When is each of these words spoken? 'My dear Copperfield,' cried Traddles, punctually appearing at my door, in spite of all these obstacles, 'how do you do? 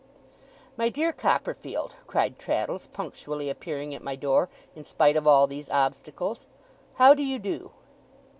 'My 0.77 0.89
dear 0.89 1.13
Copperfield,' 1.13 1.93
cried 2.07 2.39
Traddles, 2.39 2.87
punctually 2.87 3.51
appearing 3.51 3.93
at 3.93 4.01
my 4.01 4.15
door, 4.15 4.49
in 4.75 4.83
spite 4.83 5.15
of 5.15 5.27
all 5.27 5.45
these 5.45 5.69
obstacles, 5.69 6.47
'how 6.95 7.13
do 7.13 7.21
you 7.21 7.37
do? 7.37 7.69